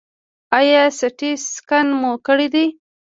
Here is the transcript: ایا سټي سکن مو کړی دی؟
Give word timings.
ایا 0.57 0.81
سټي 0.99 1.31
سکن 1.53 1.87
مو 1.99 2.11
کړی 2.27 2.47
دی؟ 2.53 2.65